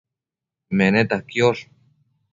[0.77, 1.63] Meneta quiosh